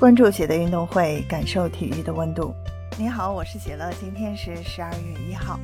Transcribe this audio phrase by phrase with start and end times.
[0.00, 2.54] 关注喜的运动会，感受体育的温度。
[2.98, 5.60] 你好，我是喜乐，今天是十二月一号。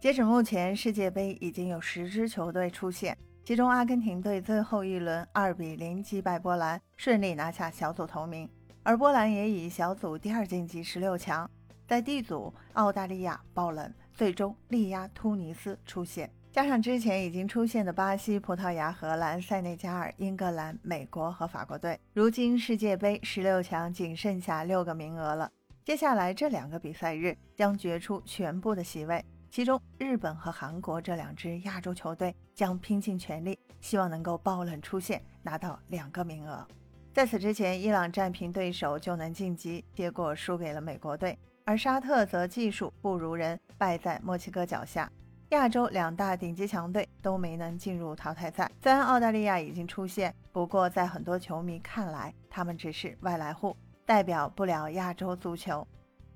[0.00, 8.50] 截止目前，世界杯已经有十支球队出现，其中阿根廷队最后一轮二比零击败波兰，顺利拿下小组头名，
[8.82, 11.48] 而波兰也以小组第二晋级十六强。
[11.86, 16.28] 在 D 组，澳大利亚爆冷，最终力压突尼斯出线。
[16.50, 25.50] 加上之前已经出现的巴西、葡萄牙、荷兰、塞内加尔、英格兰、美国和法国队，如今世界杯十六强仅剩下六个名额了。
[25.84, 36.66] 接下来这两个比赛日将决出全部的席位，其中日本和韩国这两支亚洲球队将拼尽全力，希望能够爆冷出线，拿到两个名额。
[37.12, 45.10] 在此之前，伊朗战平对手就能晋级，结果输给了美国队，而沙特则技术不如人，败在墨西哥脚下。
[45.50, 48.70] 亚洲两大顶级强队都没能进入淘汰赛。
[48.82, 53.74] 虽然澳大利亚已经出现，不过在很多球迷看来，他们只是外来户，
[54.04, 55.86] 代表不了亚洲足球。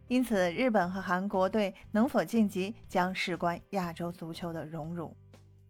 [0.08, 5.14] 因此，日本和韩国队能否晋级，将事关亚洲足球的荣辱。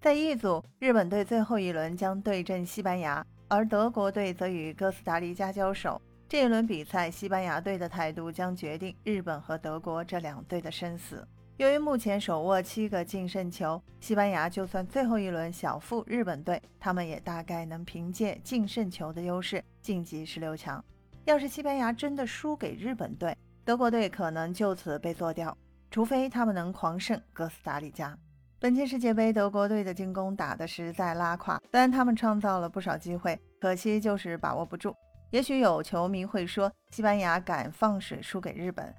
[0.00, 6.00] 在一组，日本队最后一轮将对阵西班牙，而德国队则与哥斯达黎加交手。
[6.28, 11.26] 这一轮比赛，西班牙队的态度将决定日本和德国这两队的生死。
[11.62, 20.84] 由于目前手握七个净胜球，西班牙就算最后一轮小负日本队，他们也大概能凭借净胜球的优势晋级十六强。
[21.24, 23.32] 要是西班牙真的输给日本队，
[23.64, 25.56] 德国队可能就此被做掉，
[25.88, 28.18] 除非他们能狂胜哥斯达黎加。
[28.58, 34.92] 本届世界杯，德国队的进攻打得实在拉胯，虽然他们创造了不少机会，可惜就是把握不住。
[35.30, 38.92] 也许有球迷会说，西班牙敢放水输给日本。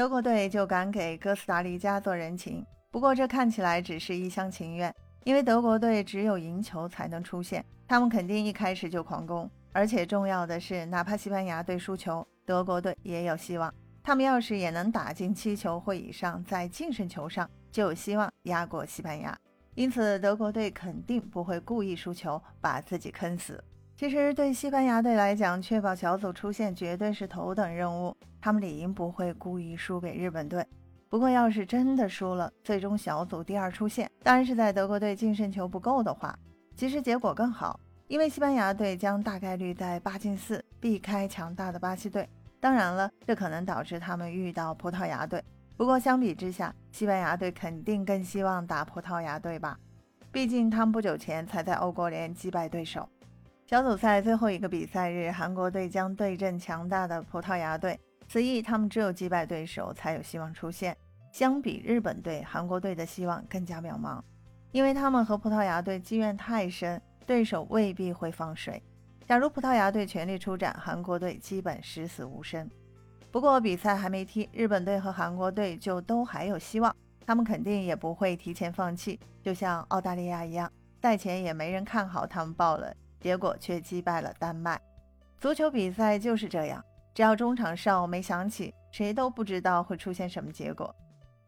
[0.00, 4.90] 德国队就敢给哥斯达黎加做人情，不过这看起来只是一厢情愿，
[5.24, 13.70] 因为德国队只有赢球才能出线，他们肯定一开始就狂攻，而且重要的是，哪怕西班牙队输球，德国队也有希望。
[14.02, 19.38] 他们要是也能打进七球或以上，在净胜球上就有希望压过西班牙。
[19.74, 23.62] 因此，德国队肯定不会故意输球，把自己坑死。
[24.00, 28.16] 其实对西班牙队来讲，确保小组出线绝对是头等任务。
[28.40, 30.66] 他们理应不会故意输给日本队。
[31.10, 36.34] 不过，要是真的输了，最终小组第二出线，当然是在德国队净胜球不够的话，
[36.74, 37.78] 其实结果更好，
[38.08, 42.26] 因为西班牙队将大概率在八进四避开强大的巴西队。
[42.58, 45.44] 当然了，这可能导致他们遇到葡萄牙队。
[45.76, 49.78] 不过相比之下，西班牙队肯定更希望打葡萄牙队吧？
[50.32, 53.06] 毕竟他们不久前才在欧国联击败对手。
[53.70, 60.96] 小组赛最后一个比赛日，韩国队将对阵强大的葡萄牙队，此役他们只有击败对手才有希望出线。
[61.30, 64.20] 相比日本队，韩国队的希望更加渺茫，
[64.72, 68.82] 因为他们和葡萄牙队积怨太深，对手未必会放水。
[69.24, 72.68] 假如葡萄牙队全力出战，韩国队基本十死无生。
[73.30, 76.92] 不过比赛还没踢，日本队和韩国队就都还有希望，
[77.24, 80.68] 他们肯定也不会提前放弃，就像澳大利亚一样，
[81.00, 82.92] 赛前也没人看好他们爆冷。
[83.20, 84.80] 结果却击败了丹麦。
[85.38, 90.94] 足球比赛就是这样，只要中场哨没响起，谁都不知道会出现什么结果。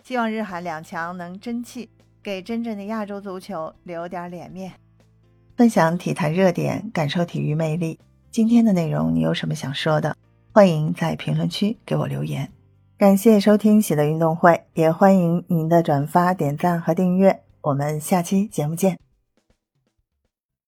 [0.03, 1.89] 希望日韩两强能争气，
[2.23, 4.73] 给真正的亚洲足球留点脸面。
[5.57, 8.01] 分享体坛热点，感受体育魅力。
[8.31, 10.17] 今天的内容你有什么想说的？
[10.53, 12.51] 欢迎在评论区给我留言。
[12.97, 17.43] 感谢收听喜乐运动会，也欢迎您的转发、点赞和订阅。
[17.61, 19.12] 我们下期节目见。